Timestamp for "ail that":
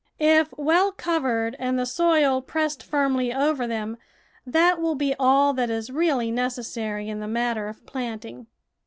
5.21-5.69